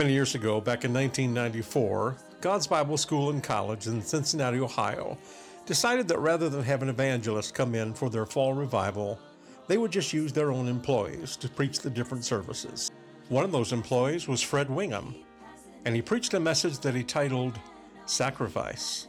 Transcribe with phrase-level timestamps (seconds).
[0.00, 5.18] Many years ago, back in 1994, God's Bible School and College in Cincinnati, Ohio,
[5.66, 9.18] decided that rather than have an evangelist come in for their fall revival,
[9.68, 12.90] they would just use their own employees to preach the different services.
[13.28, 15.14] One of those employees was Fred Wingham,
[15.84, 17.60] and he preached a message that he titled
[18.06, 19.06] Sacrifice.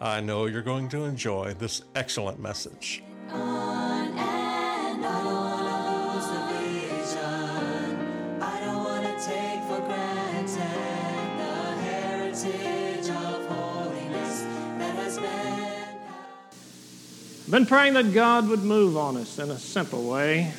[0.00, 3.02] I know you're going to enjoy this excellent message.
[17.50, 20.52] Been praying that God would move on us in a simple way.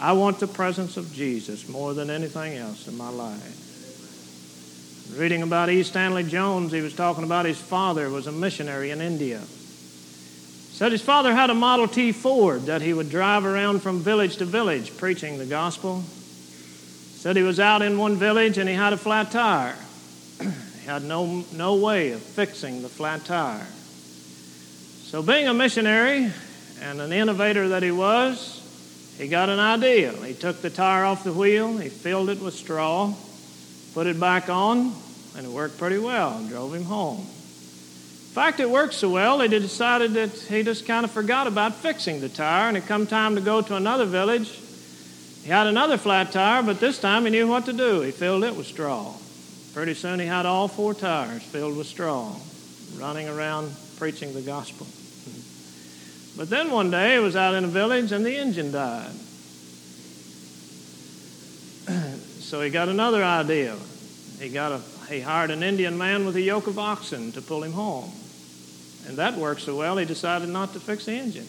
[0.00, 3.54] I want the presence of Jesus more than anything else in my life.
[5.16, 5.84] Reading about E.
[5.84, 9.40] Stanley Jones, he was talking about his father was a missionary in India.
[10.72, 14.38] Said his father had a Model T Ford that he would drive around from village
[14.38, 16.02] to village preaching the gospel.
[16.02, 19.76] Said he was out in one village and he had a flat tire.
[20.40, 23.68] he had no, no way of fixing the flat tire.
[25.08, 26.30] So, being a missionary
[26.82, 28.60] and an innovator that he was,
[29.16, 30.12] he got an idea.
[30.12, 33.14] He took the tire off the wheel, he filled it with straw,
[33.94, 34.92] put it back on,
[35.34, 37.20] and it worked pretty well and drove him home.
[37.20, 41.46] In fact, it worked so well, that he decided that he just kind of forgot
[41.46, 44.50] about fixing the tire, and it come time to go to another village.
[45.42, 48.02] He had another flat tire, but this time he knew what to do.
[48.02, 49.14] He filled it with straw.
[49.72, 52.36] Pretty soon he had all four tires filled with straw,
[52.98, 54.86] running around preaching the gospel.
[56.36, 59.10] But then one day he was out in a village and the engine died.
[62.38, 63.76] so he got another idea.
[64.38, 67.62] He got a he hired an Indian man with a yoke of oxen to pull
[67.62, 68.12] him home.
[69.06, 71.46] And that worked so well he decided not to fix the engine.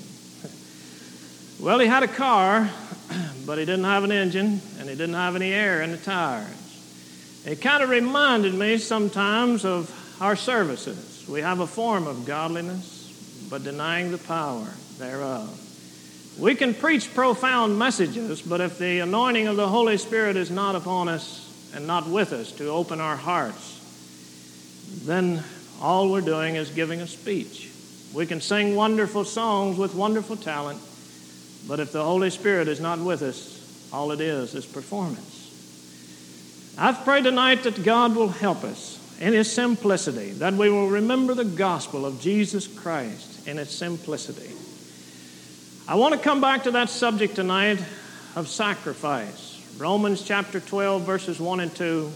[1.60, 2.70] well, he had a car,
[3.46, 6.48] but he didn't have an engine and he didn't have any air in the tires.
[7.46, 11.09] It kind of reminded me sometimes of our services.
[11.30, 14.68] We have a form of godliness, but denying the power
[14.98, 15.66] thereof.
[16.40, 20.76] We can preach profound messages, but if the anointing of the Holy Spirit is not
[20.76, 21.46] upon us
[21.76, 23.76] and not with us to open our hearts,
[25.06, 25.44] then
[25.80, 27.70] all we're doing is giving a speech.
[28.14, 30.82] We can sing wonderful songs with wonderful talent,
[31.68, 35.36] but if the Holy Spirit is not with us, all it is is performance.
[36.76, 41.34] I've prayed tonight that God will help us in its simplicity, that we will remember
[41.34, 44.56] the gospel of Jesus Christ in its simplicity.
[45.88, 47.84] I want to come back to that subject tonight
[48.36, 49.58] of sacrifice.
[49.78, 52.12] Romans chapter 12, verses 1 and 2.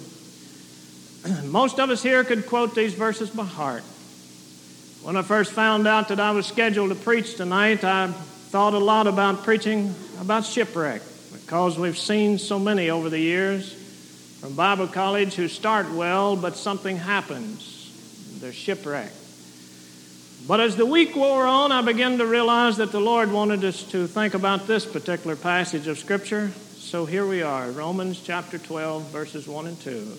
[1.45, 3.83] Most of us here could quote these verses by heart.
[5.01, 8.79] When I first found out that I was scheduled to preach tonight, I thought a
[8.79, 11.01] lot about preaching about shipwreck
[11.33, 13.82] because we've seen so many over the years
[14.43, 18.37] from Bible college who start well, but something happens.
[18.41, 19.15] They're shipwrecked.
[20.45, 23.83] But as the week wore on, I began to realize that the Lord wanted us
[23.91, 26.51] to think about this particular passage of Scripture.
[26.75, 30.11] So here we are, Romans chapter 12, verses 1 and 2.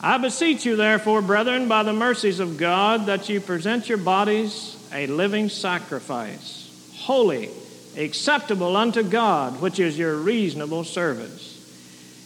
[0.00, 4.76] I beseech you, therefore, brethren, by the mercies of God, that you present your bodies
[4.92, 7.50] a living sacrifice, holy,
[7.96, 11.49] acceptable unto God, which is your reasonable service.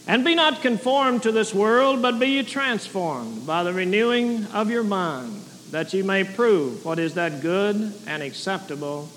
[0.07, 4.71] And be not conformed to this world, but be ye transformed by the renewing of
[4.71, 9.09] your mind, that ye may prove what is that good and acceptable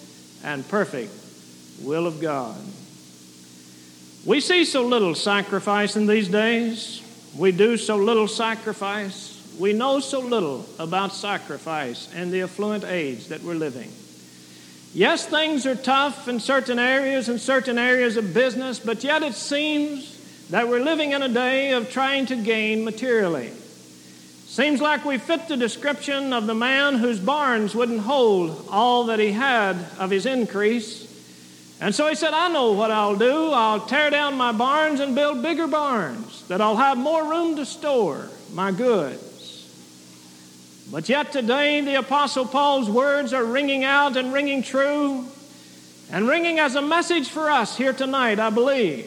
[0.44, 1.12] and perfect
[1.81, 2.56] will of God.
[4.25, 7.04] We see so little sacrifice in these days.
[7.38, 9.34] We do so little sacrifice.
[9.60, 13.92] We know so little about sacrifice in the affluent age that we're living.
[14.94, 19.34] Yes, things are tough in certain areas and certain areas of business, but yet it
[19.34, 20.16] seems
[20.49, 23.51] that we're living in a day of trying to gain materially.
[24.45, 29.19] Seems like we fit the description of the man whose barns wouldn't hold all that
[29.19, 31.05] he had of his increase,
[31.79, 33.51] And so he said, I know what I'll do.
[33.51, 37.65] I'll tear down my barns and build bigger barns, that I'll have more room to
[37.65, 39.23] store my goods.
[40.91, 45.25] But yet today, the Apostle Paul's words are ringing out and ringing true
[46.11, 49.05] and ringing as a message for us here tonight, I believe,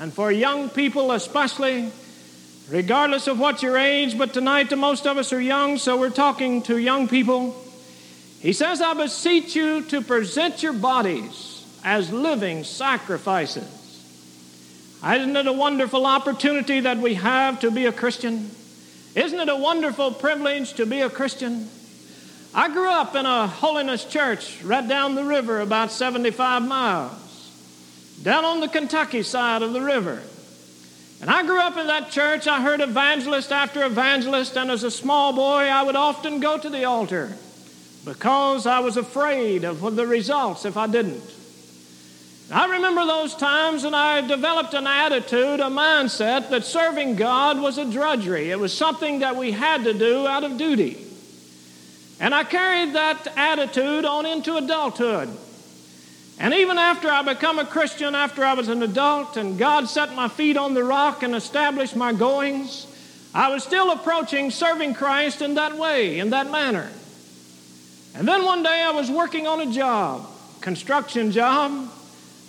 [0.00, 1.90] and for young people especially,
[2.68, 6.10] regardless of what your age, but tonight the most of us are young, so we're
[6.10, 7.54] talking to young people.
[8.40, 13.70] He says, I beseech you to present your bodies as living sacrifices.
[15.06, 18.50] Isn't it a wonderful opportunity that we have to be a Christian?
[19.14, 21.68] Isn't it a wonderful privilege to be a Christian?
[22.54, 27.12] I grew up in a holiness church right down the river, about 75 miles,
[28.24, 30.20] down on the Kentucky side of the river.
[31.20, 32.48] And I grew up in that church.
[32.48, 36.68] I heard evangelist after evangelist, and as a small boy, I would often go to
[36.68, 37.36] the altar
[38.04, 41.22] because I was afraid of the results if I didn't.
[42.50, 47.78] I remember those times and I developed an attitude, a mindset that serving God was
[47.78, 48.50] a drudgery.
[48.50, 50.98] It was something that we had to do out of duty.
[52.20, 55.30] And I carried that attitude on into adulthood.
[56.38, 60.14] And even after I become a Christian, after I was an adult and God set
[60.14, 62.86] my feet on the rock and established my goings,
[63.32, 66.90] I was still approaching serving Christ in that way, in that manner.
[68.14, 70.28] And then one day I was working on a job,
[70.60, 71.90] construction job,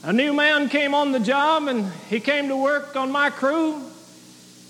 [0.04, 3.82] a new man came on the job and he came to work on my crew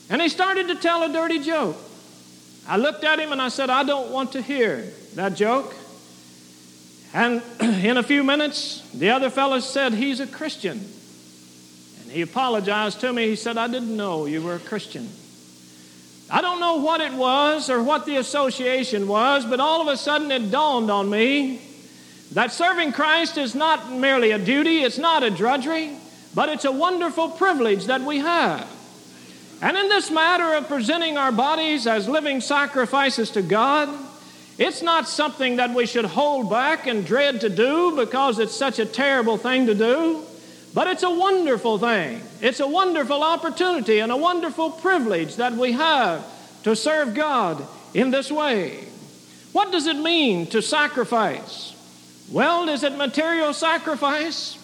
[0.10, 1.76] and he started to tell a dirty joke.
[2.68, 5.76] I looked at him and I said, I don't want to hear that joke.
[7.16, 10.78] And in a few minutes, the other fellow said, He's a Christian.
[12.02, 13.30] And he apologized to me.
[13.30, 15.10] He said, I didn't know you were a Christian.
[16.30, 19.96] I don't know what it was or what the association was, but all of a
[19.96, 21.62] sudden it dawned on me
[22.34, 25.96] that serving Christ is not merely a duty, it's not a drudgery,
[26.34, 28.68] but it's a wonderful privilege that we have.
[29.62, 33.88] And in this matter of presenting our bodies as living sacrifices to God,
[34.58, 38.80] it's not something that we should hold back and dread to do because it's such
[38.80, 40.24] a terrible thing to do,
[40.74, 42.22] but it's a wonderful thing.
[42.42, 46.26] It's a wonderful opportunity and a wonderful privilege that we have
[46.64, 48.86] to serve God in this way.
[49.52, 51.74] What does it mean to sacrifice?
[52.32, 54.58] Well, is it material sacrifice?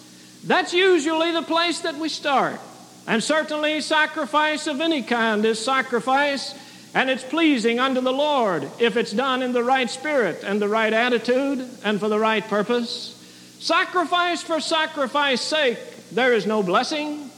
[0.46, 2.60] That's usually the place that we start.
[3.08, 6.56] And certainly, sacrifice of any kind is sacrifice,
[6.94, 10.68] and it's pleasing unto the Lord if it's done in the right spirit and the
[10.68, 13.18] right attitude and for the right purpose.
[13.60, 15.80] Sacrifice for sacrifice sake,
[16.12, 17.30] there is no blessing.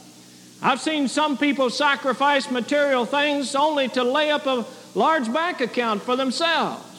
[0.60, 4.64] I've seen some people sacrifice material things only to lay up a
[4.94, 6.90] large bank account for themselves.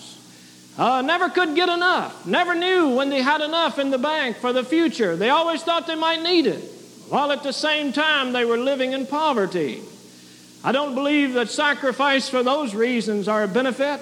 [0.78, 2.25] Uh, never could get enough.
[2.25, 5.16] Never knew when they had enough in the bank for the future.
[5.16, 6.63] They always thought they might need it,
[7.10, 9.81] while at the same time they were living in poverty.
[10.65, 14.01] I don't believe that sacrifice for those reasons are a benefit.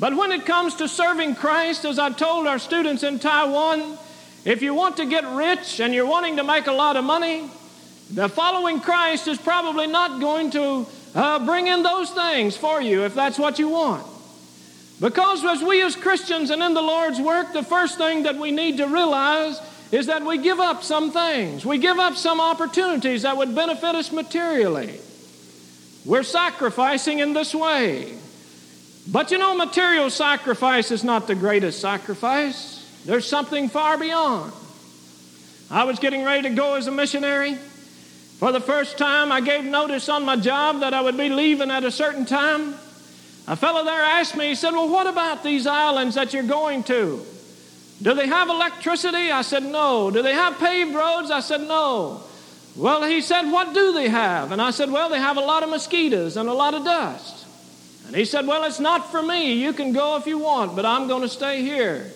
[0.00, 3.96] But when it comes to serving Christ, as I told our students in Taiwan,
[4.44, 7.48] if you want to get rich and you're wanting to make a lot of money,
[8.12, 13.04] the following Christ is probably not going to uh, bring in those things for you
[13.04, 14.04] if that's what you want.
[15.00, 18.50] Because as we as Christians and in the Lord's work, the first thing that we
[18.50, 19.60] need to realize
[19.92, 21.64] is that we give up some things.
[21.64, 24.98] We give up some opportunities that would benefit us materially.
[26.06, 28.14] We're sacrificing in this way.
[29.08, 32.82] But you know, material sacrifice is not the greatest sacrifice.
[33.04, 34.52] There's something far beyond.
[35.70, 37.56] I was getting ready to go as a missionary.
[38.38, 41.70] For the first time, I gave notice on my job that I would be leaving
[41.70, 42.74] at a certain time.
[43.48, 46.82] A fellow there asked me, he said, Well, what about these islands that you're going
[46.84, 47.24] to?
[48.02, 49.30] Do they have electricity?
[49.30, 50.10] I said, No.
[50.10, 51.30] Do they have paved roads?
[51.30, 52.22] I said, No.
[52.76, 54.52] Well, he said, What do they have?
[54.52, 57.46] And I said, Well, they have a lot of mosquitoes and a lot of dust.
[58.06, 59.54] And he said, Well, it's not for me.
[59.54, 62.10] You can go if you want, but I'm going to stay here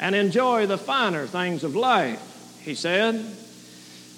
[0.00, 3.24] and enjoy the finer things of life, he said.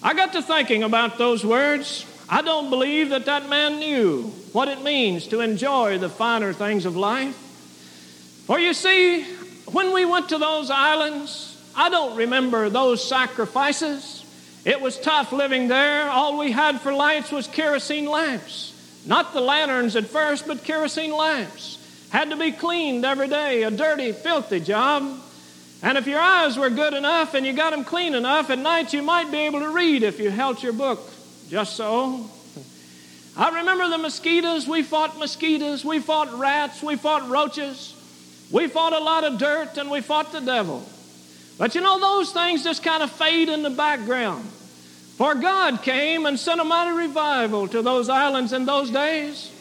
[0.02, 2.06] I got to thinking about those words.
[2.28, 6.86] I don't believe that that man knew what it means to enjoy the finer things
[6.86, 7.36] of life.
[8.46, 9.24] For you see,
[9.72, 14.23] when we went to those islands, I don't remember those sacrifices.
[14.64, 16.08] It was tough living there.
[16.08, 18.72] All we had for lights was kerosene lamps.
[19.06, 21.78] Not the lanterns at first, but kerosene lamps.
[22.10, 25.20] Had to be cleaned every day, a dirty, filthy job.
[25.82, 28.94] And if your eyes were good enough and you got them clean enough, at night
[28.94, 31.00] you might be able to read if you held your book
[31.50, 32.30] just so.
[33.36, 34.66] I remember the mosquitoes.
[34.66, 35.84] We fought mosquitoes.
[35.84, 36.82] We fought rats.
[36.82, 37.94] We fought roaches.
[38.50, 40.88] We fought a lot of dirt and we fought the devil.
[41.58, 44.44] But you know, those things just kind of fade in the background.
[45.16, 49.52] For God came and sent a mighty revival to those islands in those days.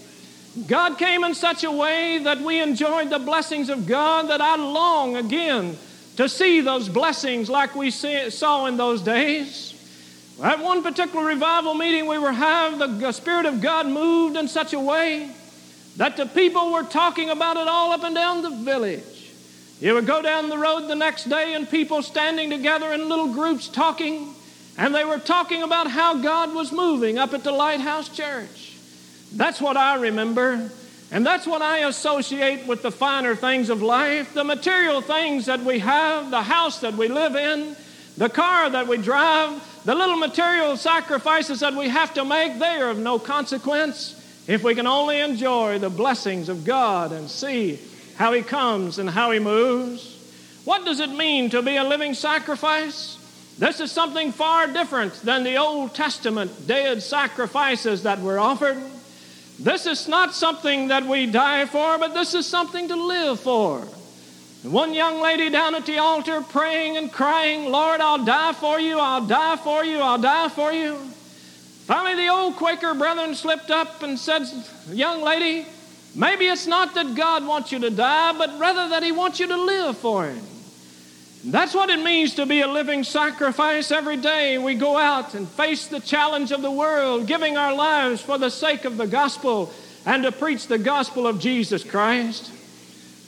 [0.68, 4.56] God came in such a way that we enjoyed the blessings of God that I
[4.56, 5.78] long again
[6.18, 9.72] to see those blessings like we saw in those days.
[10.42, 14.74] At one particular revival meeting we were having, the Spirit of God moved in such
[14.74, 15.30] a way
[15.98, 19.04] that the people were talking about it all up and down the village.
[19.84, 23.34] You would go down the road the next day and people standing together in little
[23.34, 24.34] groups talking,
[24.78, 28.78] and they were talking about how God was moving up at the Lighthouse Church.
[29.34, 30.72] That's what I remember,
[31.12, 34.34] and that's what I associate with the finer things of life.
[34.34, 37.76] The material things that we have, the house that we live in,
[38.16, 39.52] the car that we drive,
[39.84, 44.64] the little material sacrifices that we have to make, they are of no consequence if
[44.64, 47.82] we can only enjoy the blessings of God and see
[48.16, 50.10] how He comes and how He moves.
[50.66, 53.18] What does it mean to be a living sacrifice?
[53.60, 58.82] This is something far different than the Old Testament dead sacrifices that were offered.
[59.60, 63.82] This is not something that we die for, but this is something to live for.
[64.64, 68.98] One young lady down at the altar praying and crying, Lord, I'll die for you,
[68.98, 70.96] I'll die for you, I'll die for you.
[71.86, 74.44] Finally, the old Quaker brethren slipped up and said,
[74.90, 75.68] Young lady,
[76.16, 79.48] maybe it's not that God wants you to die, but rather that He wants you
[79.48, 80.44] to live for Him.
[81.46, 83.92] That's what it means to be a living sacrifice.
[83.92, 88.22] Every day we go out and face the challenge of the world, giving our lives
[88.22, 89.74] for the sake of the gospel
[90.06, 92.50] and to preach the gospel of Jesus Christ.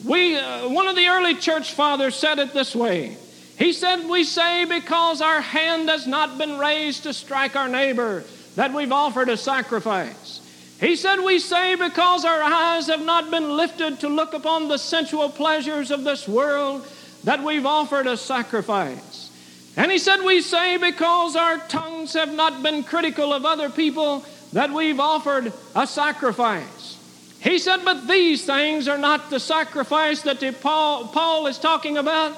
[0.05, 3.17] We, uh, one of the early church fathers said it this way.
[3.57, 8.23] He said, We say because our hand has not been raised to strike our neighbor
[8.55, 10.41] that we've offered a sacrifice.
[10.79, 14.77] He said, We say because our eyes have not been lifted to look upon the
[14.77, 16.85] sensual pleasures of this world
[17.23, 19.31] that we've offered a sacrifice.
[19.77, 24.25] And he said, We say because our tongues have not been critical of other people
[24.53, 26.97] that we've offered a sacrifice.
[27.39, 32.37] He said, But these things are not the sacrifice that Paul, Paul is talking about,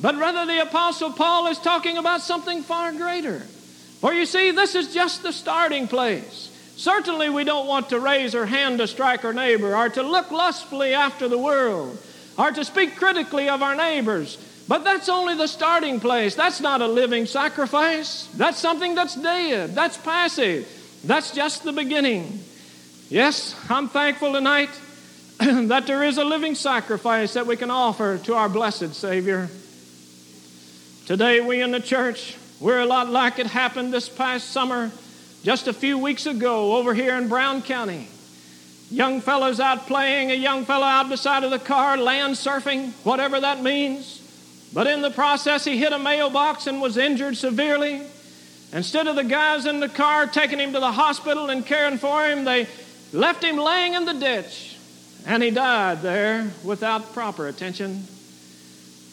[0.00, 3.40] but rather the Apostle Paul is talking about something far greater.
[4.00, 6.51] For you see, this is just the starting place.
[6.82, 10.32] Certainly, we don't want to raise our hand to strike our neighbor, or to look
[10.32, 11.96] lustfully after the world,
[12.36, 14.36] or to speak critically of our neighbors.
[14.66, 16.34] But that's only the starting place.
[16.34, 18.26] That's not a living sacrifice.
[18.36, 19.76] That's something that's dead.
[19.76, 20.66] That's passive.
[21.04, 22.40] That's just the beginning.
[23.08, 24.70] Yes, I'm thankful tonight
[25.38, 29.48] that there is a living sacrifice that we can offer to our blessed Savior.
[31.06, 34.90] Today, we in the church, we're a lot like it happened this past summer,
[35.42, 38.08] just a few weeks ago, over here in Brown County.
[38.90, 43.40] Young fellows out playing, a young fellow out beside of the car, land surfing, whatever
[43.40, 44.20] that means.
[44.74, 48.02] But in the process, he hit a mailbox and was injured severely.
[48.72, 52.26] Instead of the guys in the car taking him to the hospital and caring for
[52.26, 52.66] him, they
[53.12, 54.76] left him laying in the ditch,
[55.26, 58.06] and he died there without proper attention.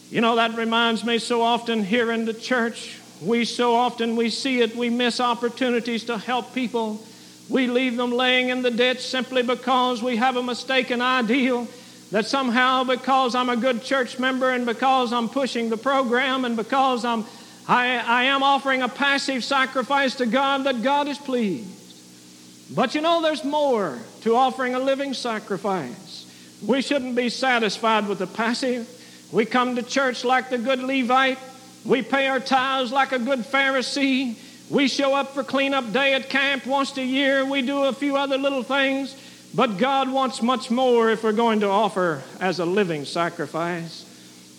[0.09, 4.29] You know, that reminds me so often here in the church, we so often we
[4.29, 7.01] see it, we miss opportunities to help people.
[7.49, 11.67] We leave them laying in the ditch simply because we have a mistaken ideal
[12.11, 16.55] that somehow because I'm a good church member and because I'm pushing the program and
[16.55, 17.25] because I'm
[17.67, 22.75] I, I am offering a passive sacrifice to God that God is pleased.
[22.75, 26.25] But you know, there's more to offering a living sacrifice.
[26.65, 28.89] We shouldn't be satisfied with the passive.
[29.31, 31.37] We come to church like the good Levite.
[31.85, 34.35] We pay our tithes like a good Pharisee.
[34.69, 37.45] We show up for cleanup day at camp once a year.
[37.45, 39.15] We do a few other little things.
[39.53, 44.05] But God wants much more if we're going to offer as a living sacrifice.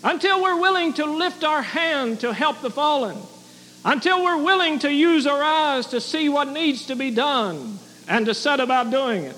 [0.03, 3.17] Until we're willing to lift our hand to help the fallen,
[3.85, 8.25] until we're willing to use our eyes to see what needs to be done, and
[8.25, 9.35] to set about doing it.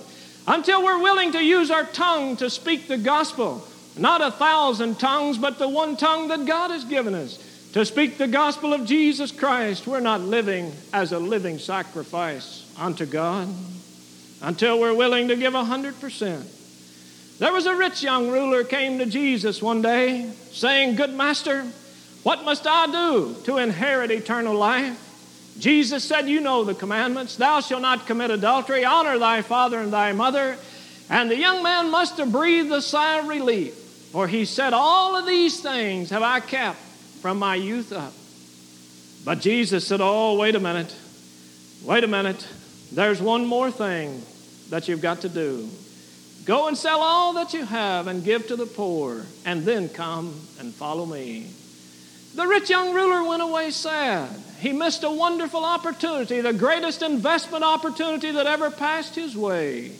[0.47, 3.65] Until we're willing to use our tongue to speak the gospel,
[3.97, 7.37] not a thousand tongues, but the one tongue that God has given us
[7.73, 13.07] to speak the gospel of Jesus Christ, we're not living as a living sacrifice unto
[13.07, 13.47] God
[14.43, 16.47] until we're willing to give a hundred percent.
[17.39, 21.65] There was a rich young ruler came to Jesus one day saying, Good master,
[22.21, 24.99] what must I do to inherit eternal life?
[25.57, 27.37] Jesus said, You know the commandments.
[27.37, 30.57] Thou shalt not commit adultery, honor thy father and thy mother.
[31.09, 35.15] And the young man must have breathed a sigh of relief, for he said, All
[35.15, 36.77] of these things have I kept
[37.23, 38.11] from my youth up.
[39.23, 40.93] But Jesus said, Oh, wait a minute.
[41.85, 42.45] Wait a minute.
[42.91, 44.21] There's one more thing
[44.71, 45.69] that you've got to do.
[46.43, 50.37] Go and sell all that you have and give to the poor, and then come
[50.59, 51.47] and follow me.
[52.35, 54.29] The rich young ruler went away sad.
[54.59, 59.93] He missed a wonderful opportunity, the greatest investment opportunity that ever passed his way.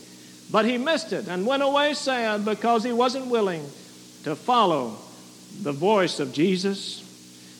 [0.51, 3.63] But he missed it and went away sad because he wasn't willing
[4.25, 4.97] to follow
[5.61, 7.02] the voice of Jesus.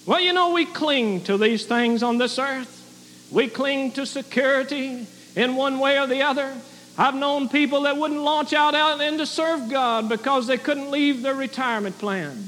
[0.06, 3.30] Well, you know, we cling to these things on this earth.
[3.32, 6.54] We cling to security in one way or the other.
[6.98, 10.92] I've known people that wouldn't launch out, out and to serve God because they couldn't
[10.92, 12.48] leave their retirement plan.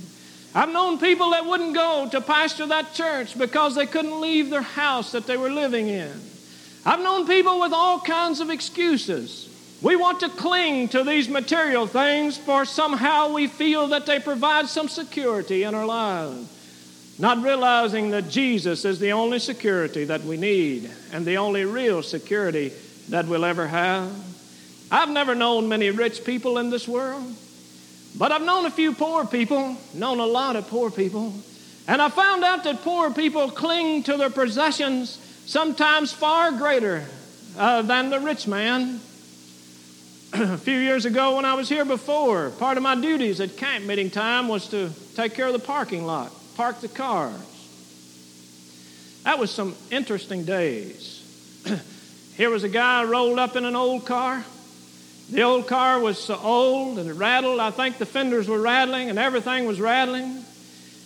[0.53, 4.61] I've known people that wouldn't go to pastor that church because they couldn't leave their
[4.61, 6.11] house that they were living in.
[6.85, 9.49] I've known people with all kinds of excuses.
[9.81, 14.67] We want to cling to these material things for somehow we feel that they provide
[14.67, 16.47] some security in our lives,
[17.17, 22.03] not realizing that Jesus is the only security that we need and the only real
[22.03, 22.73] security
[23.09, 24.11] that we'll ever have.
[24.91, 27.23] I've never known many rich people in this world,
[28.17, 31.33] but I've known a few poor people, known a lot of poor people,
[31.87, 37.05] and I found out that poor people cling to their possessions sometimes far greater
[37.57, 38.99] uh, than the rich man.
[40.33, 43.85] a few years ago when I was here before, part of my duties at camp
[43.85, 47.33] meeting time was to take care of the parking lot, park the cars.
[49.23, 51.21] That was some interesting days.
[52.35, 54.43] here was a guy rolled up in an old car.
[55.31, 57.59] The old car was so old and it rattled.
[57.59, 60.43] I think the fenders were rattling and everything was rattling.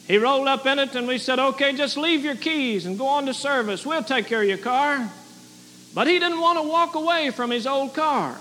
[0.08, 3.08] He rolled up in it and we said, okay, just leave your keys and go
[3.08, 3.86] on to service.
[3.86, 5.10] We'll take care of your car.
[5.94, 8.36] But he didn't want to walk away from his old car.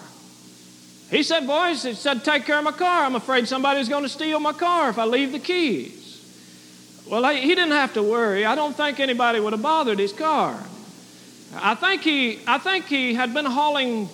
[1.11, 3.05] He said, boys, he said, take care of my car.
[3.05, 5.98] I'm afraid somebody's going to steal my car if I leave the keys.
[7.11, 8.45] Well, he didn't have to worry.
[8.45, 10.63] I don't think anybody would have bothered his car.
[11.55, 14.11] I think he, I think he had been hauling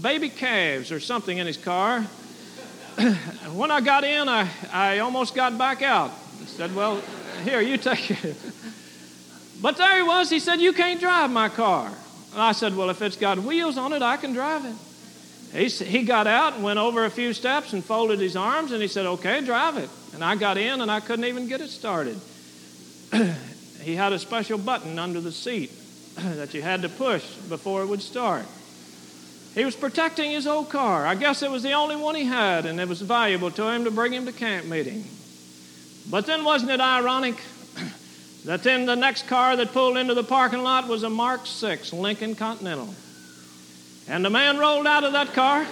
[0.00, 2.00] baby calves or something in his car.
[3.52, 6.10] when I got in, I, I almost got back out.
[6.10, 7.02] I said, Well,
[7.44, 8.36] here, you take it.
[9.60, 10.30] But there he was.
[10.30, 11.92] He said, You can't drive my car.
[12.32, 14.74] And I said, Well, if it's got wheels on it, I can drive it.
[15.52, 18.80] He, he got out and went over a few steps and folded his arms and
[18.80, 19.90] he said, Okay, drive it.
[20.14, 22.18] And I got in and I couldn't even get it started.
[23.82, 25.72] he had a special button under the seat
[26.16, 28.44] that you had to push before it would start.
[29.54, 31.06] He was protecting his old car.
[31.06, 33.84] I guess it was the only one he had, and it was valuable to him
[33.84, 35.04] to bring him to camp meeting.
[36.10, 37.36] But then, wasn't it ironic
[38.44, 41.92] that then the next car that pulled into the parking lot was a Mark 6
[41.92, 42.94] Lincoln Continental?
[44.06, 45.66] And the man rolled out of that car,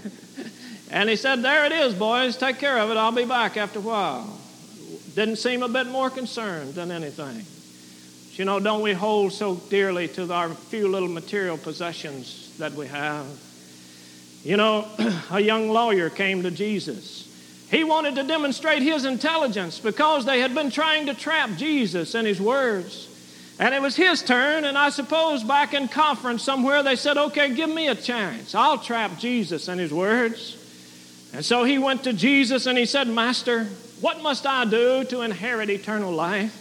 [0.90, 2.96] and he said, There it is, boys, take care of it.
[2.96, 4.38] I'll be back after a while.
[5.14, 7.44] Didn't seem a bit more concerned than anything.
[8.38, 12.86] You know, don't we hold so dearly to our few little material possessions that we
[12.86, 13.26] have?
[14.42, 14.88] You know,
[15.30, 17.28] a young lawyer came to Jesus.
[17.70, 22.24] He wanted to demonstrate his intelligence because they had been trying to trap Jesus in
[22.24, 23.08] his words.
[23.58, 27.54] And it was his turn, and I suppose back in conference somewhere they said, Okay,
[27.54, 28.54] give me a chance.
[28.54, 30.58] I'll trap Jesus in his words.
[31.34, 33.68] And so he went to Jesus and he said, Master,
[34.02, 36.58] what must I do to inherit eternal life?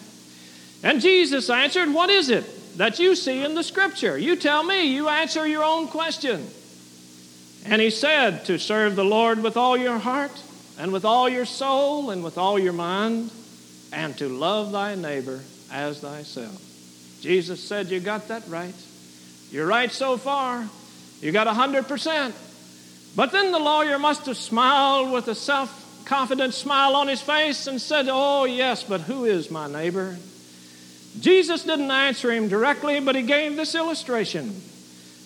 [0.84, 4.16] And Jesus answered, What is it that you see in the scripture?
[4.18, 6.48] You tell me, you answer your own question.
[7.66, 10.32] And he said, To serve the Lord with all your heart,
[10.78, 13.32] and with all your soul, and with all your mind,
[13.92, 15.40] and to love thy neighbor
[15.72, 16.62] as thyself.
[17.22, 18.76] Jesus said, You got that right.
[19.50, 20.70] You're right so far.
[21.22, 23.16] You got a 100%.
[23.16, 27.68] But then the lawyer must have smiled with a self confident smile on his face
[27.68, 30.18] and said, Oh, yes, but who is my neighbor?
[31.20, 34.62] Jesus didn't answer him directly, but he gave this illustration.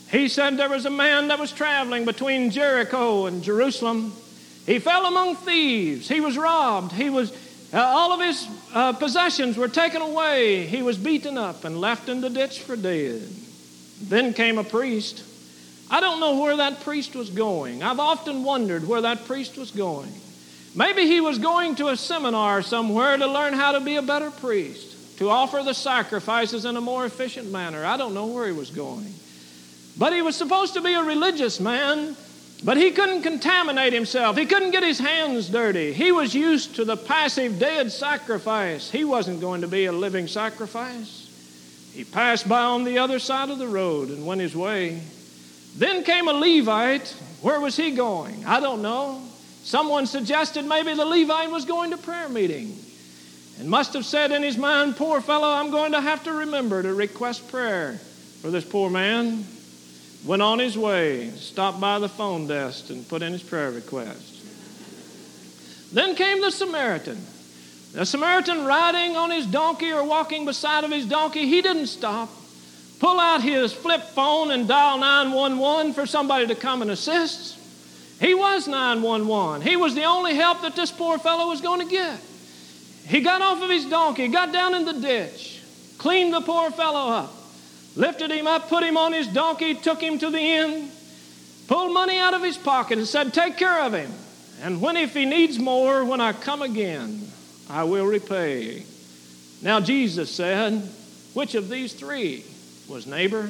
[0.09, 4.13] He said there was a man that was traveling between Jericho and Jerusalem.
[4.65, 6.07] He fell among thieves.
[6.07, 6.91] He was robbed.
[6.91, 7.31] He was,
[7.73, 10.65] uh, all of his uh, possessions were taken away.
[10.65, 13.21] He was beaten up and left in the ditch for dead.
[14.01, 15.23] Then came a priest.
[15.89, 17.83] I don't know where that priest was going.
[17.83, 20.11] I've often wondered where that priest was going.
[20.75, 24.29] Maybe he was going to a seminar somewhere to learn how to be a better
[24.29, 27.85] priest to offer the sacrifices in a more efficient manner.
[27.85, 29.13] I don't know where he was going.
[29.97, 32.17] But he was supposed to be a religious man,
[32.63, 34.35] but he couldn't contaminate himself.
[34.35, 35.93] He couldn't get his hands dirty.
[35.93, 38.91] He was used to the passive dead sacrifice.
[38.91, 41.21] He wasn't going to be a living sacrifice.
[41.93, 45.01] He passed by on the other side of the road and went his way.
[45.77, 47.07] Then came a Levite.
[47.41, 48.45] Where was he going?
[48.45, 49.21] I don't know.
[49.65, 52.77] Someone suggested maybe the Levite was going to prayer meeting
[53.59, 56.83] and must have said in his mind, Poor fellow, I'm going to have to remember
[56.83, 57.93] to request prayer
[58.43, 59.43] for this poor man.
[60.23, 64.43] Went on his way, stopped by the phone desk, and put in his prayer request.
[65.91, 67.17] Then came the Samaritan.
[67.93, 72.29] The Samaritan riding on his donkey or walking beside of his donkey, he didn't stop,
[72.99, 77.54] pull out his flip phone and dial 911 for somebody to come and assist.
[78.19, 79.61] He was 911.
[79.61, 82.19] He was the only help that this poor fellow was going to get.
[83.07, 85.61] He got off of his donkey, got down in the ditch,
[85.97, 87.33] cleaned the poor fellow up,
[87.95, 90.89] lifted him up, put him on his donkey, took him to the inn,
[91.67, 94.11] pulled money out of his pocket, and said, Take care of him.
[94.63, 97.27] And when, if he needs more, when I come again,
[97.69, 98.85] I will repay.
[99.61, 100.81] Now, Jesus said,
[101.33, 102.45] Which of these three
[102.87, 103.49] was neighbor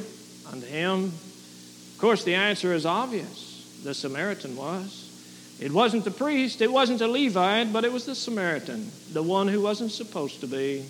[0.51, 1.05] unto him?
[1.05, 3.54] Of course, the answer is obvious.
[3.85, 5.11] The Samaritan was.
[5.59, 9.47] It wasn't the priest, it wasn't a Levite, but it was the Samaritan, the one
[9.47, 10.83] who wasn't supposed to be,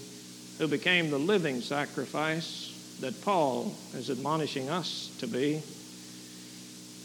[0.60, 5.62] who became the living sacrifice that Paul is admonishing us to be.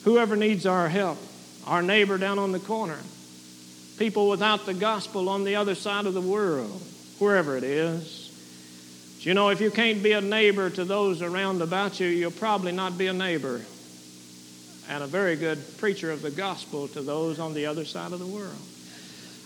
[0.04, 1.18] Whoever needs our help,
[1.66, 3.00] our neighbor down on the corner,
[3.98, 6.80] people without the gospel on the other side of the world,
[7.18, 8.28] wherever it is.
[9.16, 12.30] But you know, if you can't be a neighbor to those around about you, you'll
[12.30, 13.62] probably not be a neighbor
[14.90, 18.18] and a very good preacher of the gospel to those on the other side of
[18.18, 18.58] the world.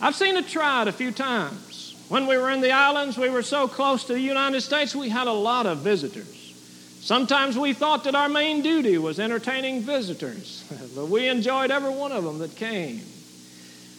[0.01, 1.95] I've seen it tried a few times.
[2.09, 5.11] When we were in the islands, we were so close to the United States, we
[5.11, 6.55] had a lot of visitors.
[7.01, 10.65] Sometimes we thought that our main duty was entertaining visitors,
[10.97, 13.03] but we enjoyed every one of them that came.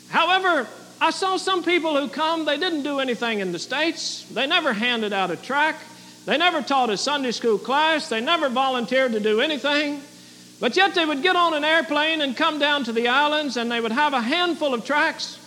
[0.10, 0.68] However,
[1.00, 4.26] I saw some people who come, they didn't do anything in the States.
[4.32, 5.84] They never handed out a tract.
[6.26, 8.10] They never taught a Sunday school class.
[8.10, 10.02] They never volunteered to do anything.
[10.60, 13.72] But yet they would get on an airplane and come down to the islands and
[13.72, 15.38] they would have a handful of tracks,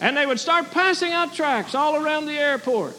[0.00, 2.96] and they would start passing out tracks all around the airport.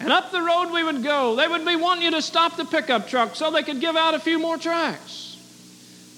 [0.00, 1.36] And up the road we would go.
[1.36, 4.14] They would be wanting you to stop the pickup truck so they could give out
[4.14, 5.36] a few more tracks.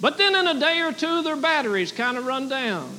[0.00, 2.92] But then in a day or two, their batteries kind of run down.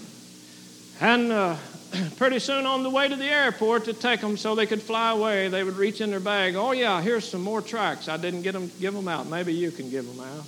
[0.99, 1.55] And uh,
[2.17, 5.11] pretty soon on the way to the airport to take them so they could fly
[5.11, 6.55] away, they would reach in their bag.
[6.55, 8.09] Oh, yeah, here's some more tracks.
[8.09, 9.27] I didn't get them, give them out.
[9.27, 10.45] Maybe you can give them out.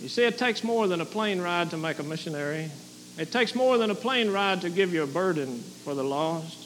[0.00, 2.70] You see, it takes more than a plane ride to make a missionary.
[3.18, 6.64] It takes more than a plane ride to give you a burden for the lost.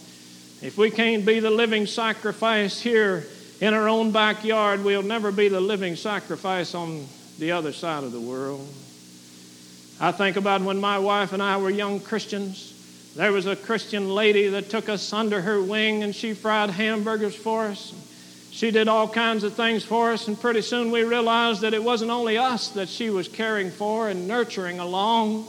[0.62, 3.24] If we can't be the living sacrifice here
[3.60, 7.06] in our own backyard, we'll never be the living sacrifice on
[7.38, 8.66] the other side of the world.
[10.00, 13.12] I think about when my wife and I were young Christians.
[13.16, 17.34] There was a Christian lady that took us under her wing and she fried hamburgers
[17.34, 17.92] for us.
[18.50, 21.82] She did all kinds of things for us, and pretty soon we realized that it
[21.82, 25.46] wasn't only us that she was caring for and nurturing along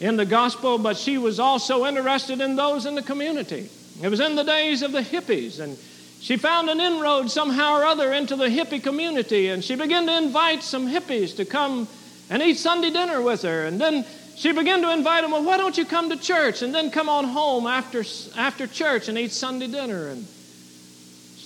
[0.00, 3.68] in the gospel, but she was also interested in those in the community.
[4.02, 5.76] It was in the days of the hippies, and
[6.20, 10.16] she found an inroad somehow or other into the hippie community, and she began to
[10.16, 11.86] invite some hippies to come
[12.30, 13.66] and eat Sunday dinner with her.
[13.66, 16.74] And then she began to invite them, well, why don't you come to church and
[16.74, 18.04] then come on home after,
[18.36, 20.08] after church and eat Sunday dinner?
[20.08, 20.26] And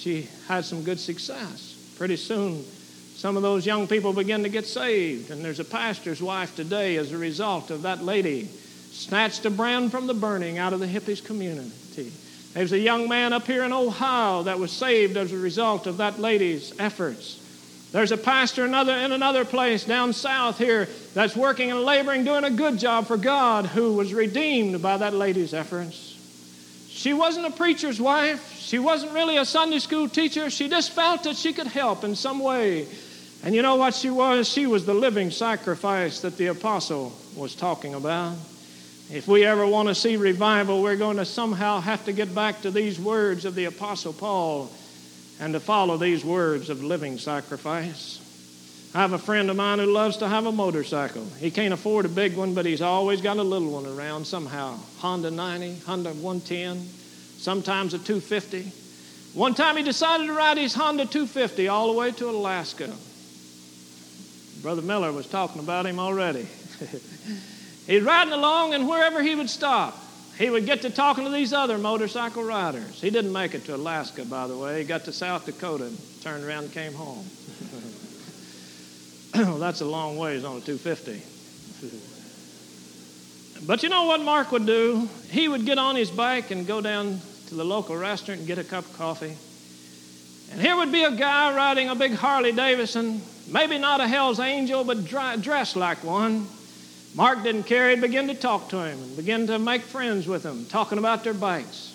[0.04, 1.94] she had some good success.
[1.96, 2.62] Pretty soon,
[3.16, 6.96] some of those young people begin to get saved, and there's a pastor's wife today
[6.96, 8.44] as a result of that lady
[8.92, 12.12] snatched a brand from the burning out of the hippies community.
[12.52, 15.96] There's a young man up here in Ohio that was saved as a result of
[15.96, 17.40] that lady's efforts.
[17.90, 22.44] There's a pastor another, in another place down south here that's working and laboring, doing
[22.44, 26.13] a good job for God, who was redeemed by that lady's efforts.
[27.04, 28.56] She wasn't a preacher's wife.
[28.58, 30.48] She wasn't really a Sunday school teacher.
[30.48, 32.86] She just felt that she could help in some way.
[33.42, 34.48] And you know what she was?
[34.48, 38.38] She was the living sacrifice that the apostle was talking about.
[39.12, 42.62] If we ever want to see revival, we're going to somehow have to get back
[42.62, 44.72] to these words of the apostle Paul
[45.38, 48.23] and to follow these words of living sacrifice.
[48.94, 51.26] I have a friend of mine who loves to have a motorcycle.
[51.40, 54.78] He can't afford a big one, but he's always got a little one around somehow.
[54.98, 56.86] Honda 90, Honda 110,
[57.38, 58.70] sometimes a 250.
[59.36, 62.88] One time he decided to ride his Honda 250 all the way to Alaska.
[64.62, 66.46] Brother Miller was talking about him already.
[67.88, 69.98] He's riding along, and wherever he would stop,
[70.38, 73.00] he would get to talking to these other motorcycle riders.
[73.00, 74.78] He didn't make it to Alaska, by the way.
[74.78, 77.26] He got to South Dakota and turned around and came home.
[79.36, 81.20] well, that's a long ways on a 250.
[83.66, 85.08] but you know what Mark would do?
[85.28, 88.58] He would get on his bike and go down to the local restaurant and get
[88.58, 89.36] a cup of coffee.
[90.52, 94.38] And here would be a guy riding a big Harley Davidson, maybe not a Hell's
[94.38, 96.46] Angel, but dry, dressed like one.
[97.16, 97.90] Mark didn't care.
[97.90, 101.24] He'd begin to talk to him and begin to make friends with him, talking about
[101.24, 101.90] their bikes.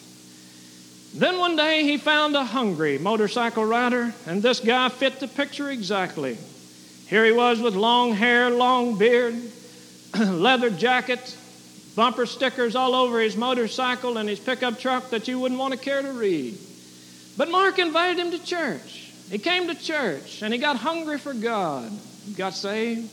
[1.13, 5.69] Then one day he found a hungry motorcycle rider, and this guy fit the picture
[5.69, 6.37] exactly.
[7.09, 9.35] Here he was with long hair, long beard,
[10.15, 11.35] leather jacket,
[11.95, 15.79] bumper stickers all over his motorcycle and his pickup truck that you wouldn't want to
[15.79, 16.55] care to read.
[17.35, 19.11] But Mark invited him to church.
[19.31, 21.91] He came to church and he got hungry for God.
[22.27, 23.09] He got saved.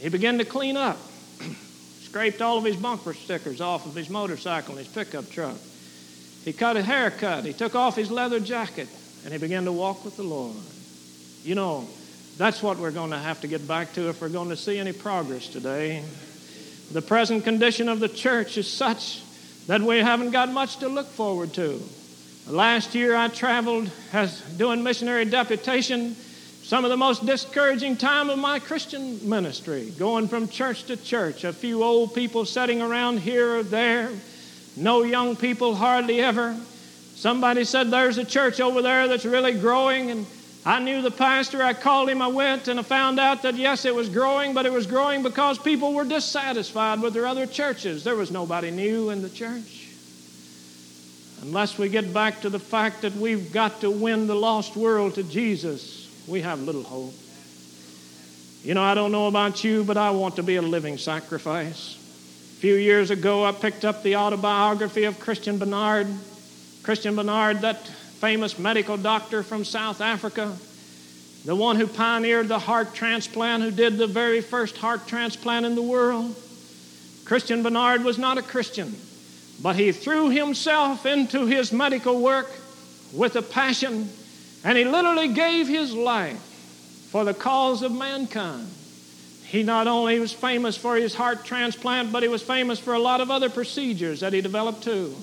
[0.00, 0.98] He began to clean up,
[2.02, 5.56] scraped all of his bumper stickers off of his motorcycle and his pickup truck.
[6.44, 7.44] He cut a haircut.
[7.44, 8.86] He took off his leather jacket
[9.24, 10.54] and he began to walk with the Lord.
[11.42, 11.88] You know,
[12.36, 14.78] that's what we're going to have to get back to if we're going to see
[14.78, 16.02] any progress today.
[16.92, 19.22] The present condition of the church is such
[19.66, 21.80] that we haven't got much to look forward to.
[22.48, 26.14] Last year I traveled as doing missionary deputation,
[26.62, 31.44] some of the most discouraging time of my Christian ministry, going from church to church,
[31.44, 34.10] a few old people sitting around here or there,
[34.76, 36.54] no young people hardly ever.
[37.14, 40.26] Somebody said there's a church over there that's really growing and
[40.66, 41.62] I knew the pastor.
[41.62, 42.22] I called him.
[42.22, 45.22] I went and I found out that yes, it was growing, but it was growing
[45.22, 48.02] because people were dissatisfied with their other churches.
[48.02, 49.88] There was nobody new in the church.
[51.42, 55.16] Unless we get back to the fact that we've got to win the lost world
[55.16, 57.12] to Jesus, we have little hope.
[58.62, 61.96] You know, I don't know about you, but I want to be a living sacrifice.
[61.96, 66.06] A few years ago, I picked up the autobiography of Christian Barnard.
[66.82, 70.56] Christian Barnard, that famous medical doctor from South Africa,
[71.44, 75.74] the one who pioneered the heart transplant, who did the very first heart transplant in
[75.74, 76.34] the world.
[77.24, 78.94] Christian Barnard was not a Christian,
[79.62, 82.50] but he threw himself into his medical work
[83.12, 84.08] with a passion,
[84.64, 86.40] and he literally gave his life
[87.10, 88.68] for the cause of mankind.
[89.44, 92.98] He not only was famous for his heart transplant, but he was famous for a
[92.98, 95.14] lot of other procedures that he developed too.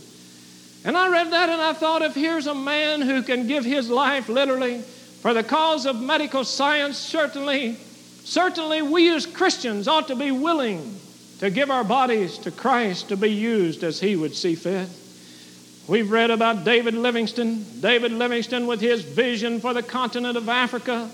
[0.84, 3.90] And I read that and I thought if here's a man who can give his
[3.90, 4.82] life literally
[5.22, 7.76] for the cause of medical science, certainly,
[8.24, 11.00] certainly we as Christians ought to be willing
[11.40, 14.90] to give our bodies to Christ to be used as he would see fit.
[15.88, 21.10] We've read about David Livingstone, David Livingstone with his vision for the continent of Africa,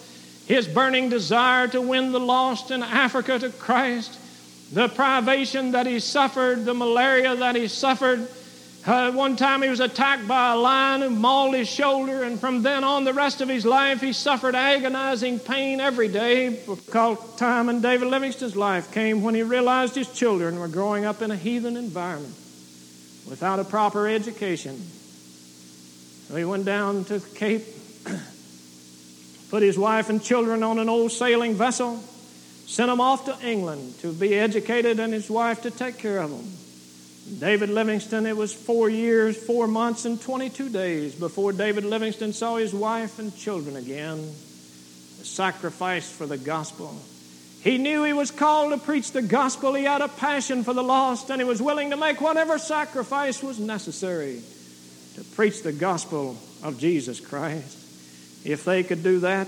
[0.46, 4.18] his burning desire to win the lost in Africa to Christ,
[4.74, 8.28] the privation that he suffered, the malaria that he suffered,
[8.88, 12.62] uh, one time he was attacked by a lion who mauled his shoulder, and from
[12.62, 16.50] then on, the rest of his life, he suffered agonizing pain every day.
[16.66, 21.22] Because time in David Livingstone's life came when he realized his children were growing up
[21.22, 22.34] in a heathen environment
[23.28, 24.82] without a proper education.
[26.28, 27.66] So he went down to the Cape,
[29.50, 31.98] put his wife and children on an old sailing vessel,
[32.66, 36.30] sent them off to England to be educated, and his wife to take care of
[36.30, 36.67] them.
[37.40, 42.56] David Livingstone, it was four years, four months, and 22 days before David Livingstone saw
[42.56, 44.18] his wife and children again.
[44.18, 46.96] The sacrifice for the gospel.
[47.62, 49.74] He knew he was called to preach the gospel.
[49.74, 53.44] He had a passion for the lost, and he was willing to make whatever sacrifice
[53.44, 54.42] was necessary
[55.16, 57.78] to preach the gospel of Jesus Christ.
[58.46, 59.48] If they could do that,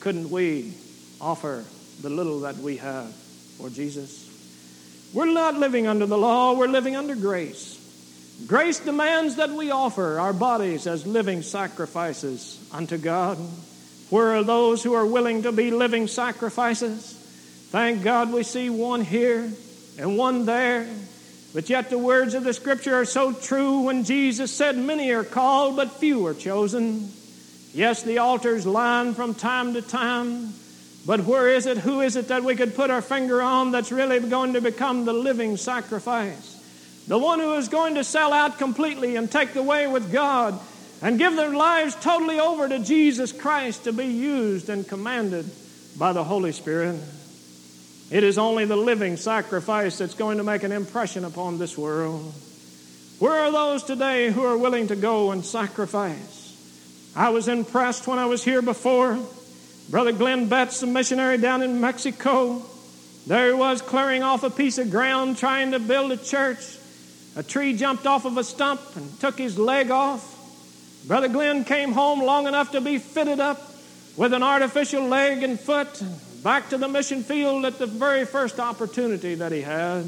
[0.00, 0.72] couldn't we
[1.20, 1.64] offer
[2.00, 3.14] the little that we have
[3.58, 4.31] for Jesus?
[5.12, 7.78] We're not living under the law, we're living under grace.
[8.46, 13.38] Grace demands that we offer our bodies as living sacrifices unto God.
[14.10, 17.12] Where are those who are willing to be living sacrifices?
[17.70, 19.50] Thank God we see one here
[19.98, 20.88] and one there.
[21.54, 25.24] But yet the words of the scripture are so true when Jesus said, Many are
[25.24, 27.10] called, but few are chosen.
[27.74, 30.52] Yes, the altar's lined from time to time,
[31.04, 31.78] but where is it?
[31.78, 35.04] Who is it that we could put our finger on that's really going to become
[35.04, 36.58] the living sacrifice?
[37.08, 40.58] The one who is going to sell out completely and take the way with God
[41.02, 45.50] and give their lives totally over to Jesus Christ to be used and commanded
[45.98, 47.00] by the Holy Spirit.
[48.12, 52.32] It is only the living sacrifice that's going to make an impression upon this world.
[53.18, 56.38] Where are those today who are willing to go and sacrifice?
[57.16, 59.18] I was impressed when I was here before
[59.92, 62.62] Brother Glenn Betts, a missionary down in Mexico,
[63.26, 66.78] there he was clearing off a piece of ground trying to build a church.
[67.36, 70.26] A tree jumped off of a stump and took his leg off.
[71.06, 73.60] Brother Glenn came home long enough to be fitted up
[74.16, 76.02] with an artificial leg and foot
[76.42, 80.04] back to the mission field at the very first opportunity that he had.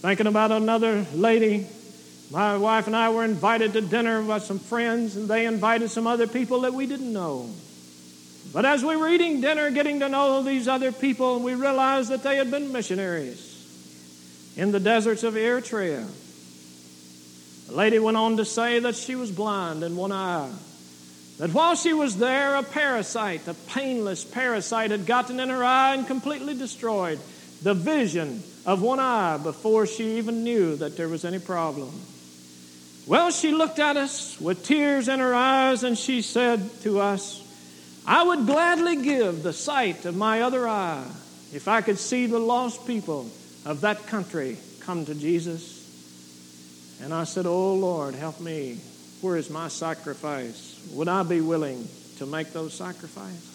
[0.00, 1.66] Thinking about another lady
[2.30, 6.06] my wife and I were invited to dinner by some friends, and they invited some
[6.06, 7.48] other people that we didn't know.
[8.52, 12.22] But as we were eating dinner, getting to know these other people, we realized that
[12.22, 13.52] they had been missionaries
[14.56, 16.06] in the deserts of Eritrea.
[17.68, 20.50] The lady went on to say that she was blind in one eye.
[21.38, 25.94] That while she was there, a parasite, a painless parasite, had gotten in her eye
[25.94, 27.18] and completely destroyed.
[27.62, 31.90] the vision of one eye before she even knew that there was any problem.
[33.06, 37.40] Well, she looked at us with tears in her eyes and she said to us,
[38.04, 41.04] I would gladly give the sight of my other eye
[41.52, 43.30] if I could see the lost people
[43.64, 46.98] of that country come to Jesus.
[47.00, 48.80] And I said, Oh Lord, help me.
[49.20, 50.80] Where is my sacrifice?
[50.92, 51.88] Would I be willing
[52.18, 53.52] to make those sacrifices?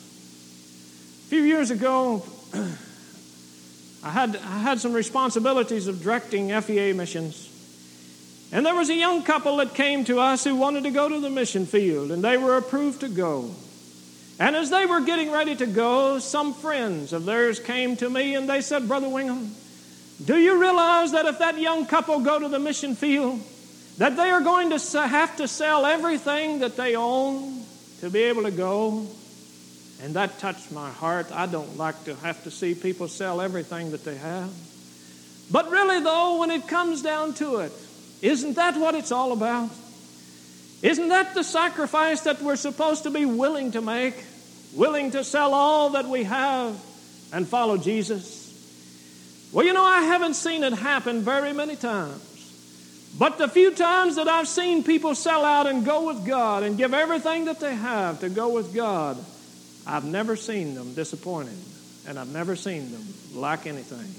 [1.26, 2.26] A few years ago,
[4.04, 7.51] I had, I had some responsibilities of directing FEA missions.
[8.52, 11.20] And there was a young couple that came to us who wanted to go to
[11.20, 13.50] the mission field, and they were approved to go.
[14.40, 18.36] And as they were getting ready to go, some friends of theirs came to me
[18.36, 19.52] and they said, Brother Wingham,
[20.26, 23.40] do you realize that if that young couple go to the mission field,
[24.00, 27.64] that they are going to have to sell everything that they own
[28.00, 29.06] to be able to go?
[30.02, 31.32] And that touched my heart.
[31.32, 34.52] I don't like to have to see people sell everything that they have.
[35.52, 37.74] But really, though, when it comes down to it,
[38.22, 39.70] isn't that what it's all about?
[40.82, 44.16] Isn't that the sacrifice that we're supposed to be willing to make?
[44.74, 46.80] Willing to sell all that we have
[47.34, 48.40] and follow Jesus?
[49.52, 52.28] Well, you know, I haven't seen it happen very many times.
[53.18, 56.78] But the few times that I've seen people sell out and go with God and
[56.78, 59.18] give everything that they have to go with God,
[59.86, 61.58] I've never seen them disappointed,
[62.08, 64.16] and I've never seen them lack anything.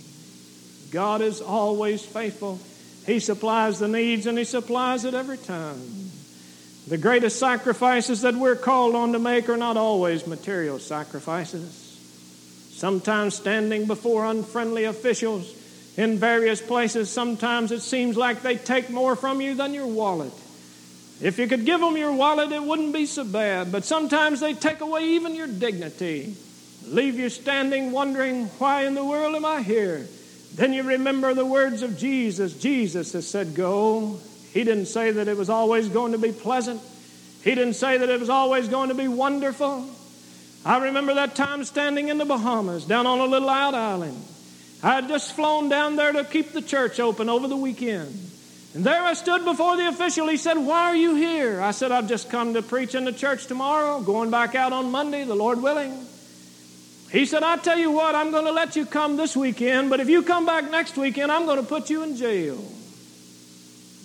[0.93, 2.61] God is always faithful.
[3.07, 5.81] He supplies the needs, and He supplies it every time.
[6.89, 11.79] The greatest sacrifices that we're called on to make are not always material sacrifices.
[12.73, 15.55] Sometimes standing before unfriendly officials
[15.97, 20.33] in various places, sometimes it seems like they take more from you than your wallet.
[21.21, 23.71] If you could give them your wallet, it wouldn't be so bad.
[23.71, 26.35] But sometimes they take away even your dignity,
[26.87, 30.09] leave you standing wondering, why in the world am I here?
[30.55, 32.59] Then you remember the words of Jesus.
[32.59, 34.19] Jesus has said, Go.
[34.53, 36.81] He didn't say that it was always going to be pleasant,
[37.43, 39.89] He didn't say that it was always going to be wonderful.
[40.65, 44.23] I remember that time standing in the Bahamas, down on a little out island.
[44.83, 48.31] I had just flown down there to keep the church open over the weekend.
[48.75, 50.29] And there I stood before the official.
[50.29, 51.61] He said, Why are you here?
[51.61, 54.91] I said, I've just come to preach in the church tomorrow, going back out on
[54.91, 56.07] Monday, the Lord willing.
[57.13, 60.01] He said, I tell you what, I'm going to let you come this weekend, but
[60.01, 62.57] if you come back next weekend, I'm going to put you in jail.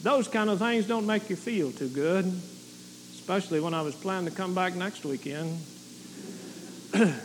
[0.04, 4.30] Those kind of things don't make you feel too good, especially when I was planning
[4.30, 5.58] to come back next weekend.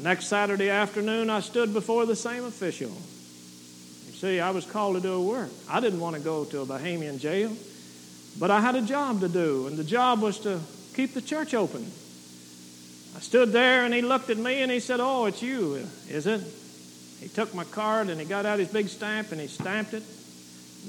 [0.00, 2.88] next Saturday afternoon, I stood before the same official.
[2.88, 5.50] You see, I was called to do a work.
[5.68, 7.54] I didn't want to go to a Bahamian jail,
[8.40, 10.60] but I had a job to do, and the job was to
[10.94, 11.92] keep the church open.
[13.16, 15.76] I stood there, and he looked at me and he said, Oh, it's you,
[16.10, 16.42] is it?
[17.18, 20.02] He took my card and he got out his big stamp and he stamped it.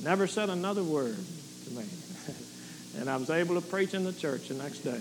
[0.03, 1.15] Never said another word
[1.63, 1.85] to me.
[2.99, 4.99] and I was able to preach in the church the next day.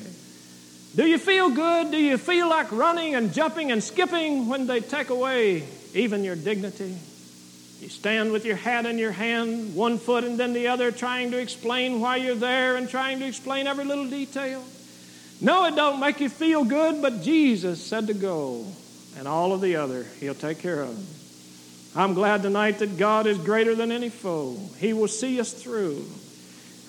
[0.94, 1.90] Do you feel good?
[1.90, 6.36] Do you feel like running and jumping and skipping when they take away even your
[6.36, 6.96] dignity?
[7.80, 11.32] You stand with your hat in your hand, one foot and then the other, trying
[11.32, 14.62] to explain why you're there and trying to explain every little detail.
[15.40, 18.64] No, it don't make you feel good, but Jesus said to go,
[19.18, 20.98] and all of the other He'll take care of.
[21.94, 24.58] I'm glad tonight that God is greater than any foe.
[24.78, 26.04] He will see us through.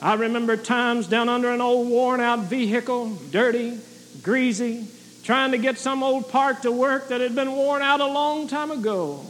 [0.01, 3.79] I remember times down under an old worn out vehicle, dirty,
[4.21, 4.85] greasy,
[5.23, 8.47] trying to get some old part to work that had been worn out a long
[8.47, 9.25] time ago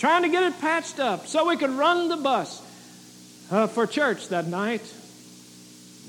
[0.00, 2.62] trying to get it patched up so we could run the bus
[3.50, 4.80] uh, for church that night.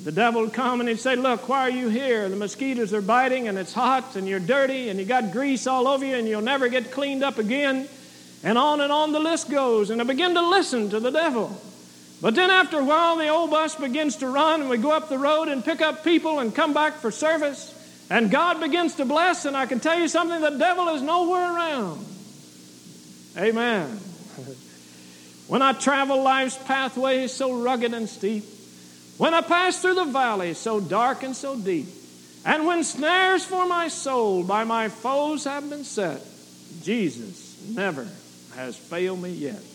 [0.03, 2.27] The devil would come and he'd say, Look, why are you here?
[2.27, 5.87] The mosquitoes are biting and it's hot and you're dirty and you got grease all
[5.87, 7.87] over you and you'll never get cleaned up again.
[8.43, 9.91] And on and on the list goes.
[9.91, 11.55] And I begin to listen to the devil.
[12.19, 15.09] But then after a while, the old bus begins to run and we go up
[15.09, 17.77] the road and pick up people and come back for service.
[18.09, 19.45] And God begins to bless.
[19.45, 22.05] And I can tell you something the devil is nowhere around.
[23.37, 23.99] Amen.
[25.47, 28.45] When I travel life's pathways so rugged and steep,
[29.21, 31.85] when I pass through the valley so dark and so deep,
[32.43, 36.25] and when snares for my soul by my foes have been set,
[36.81, 38.07] Jesus never
[38.55, 39.61] has failed me yet.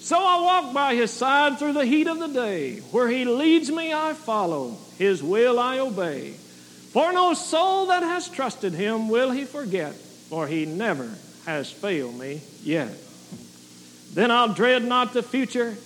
[0.00, 2.78] So I walk by his side through the heat of the day.
[2.92, 4.78] Where he leads me, I follow.
[4.96, 6.30] His will I obey.
[6.30, 11.10] For no soul that has trusted him will he forget, for he never
[11.44, 12.94] has failed me yet.
[14.14, 15.76] Then I'll dread not the future,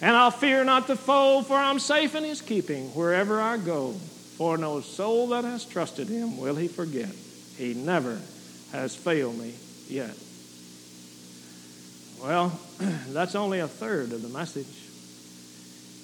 [0.00, 3.92] and I'll fear not the foe, for I'm safe in his keeping wherever I go.
[3.92, 7.10] For no soul that has trusted him will he forget.
[7.58, 8.18] He never
[8.72, 9.54] has failed me
[9.88, 10.14] yet.
[12.22, 12.58] Well,
[13.08, 14.66] that's only a third of the message.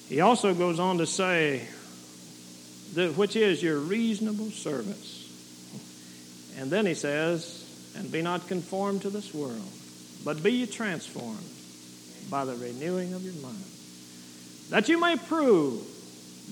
[0.09, 1.67] He also goes on to say,
[2.95, 5.23] that, which is your reasonable service.
[6.59, 7.65] And then he says,
[7.97, 9.69] and be not conformed to this world,
[10.25, 11.45] but be ye transformed
[12.31, 13.65] by the renewing of your mind,
[14.71, 15.83] that you may prove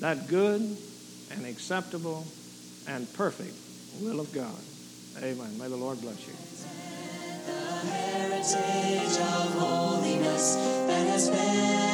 [0.00, 0.60] that good
[1.32, 2.26] and acceptable
[2.88, 3.54] and perfect
[4.00, 4.58] will of God.
[5.18, 5.58] Amen.
[5.58, 6.34] May the Lord bless you.
[7.46, 10.56] The heritage of holiness
[10.86, 11.93] that has been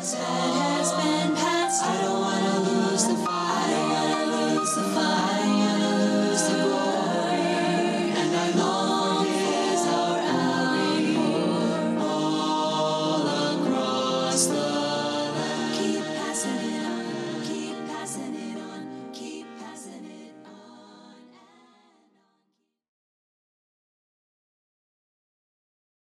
[0.00, 1.84] That has been passed.
[1.84, 2.39] I don't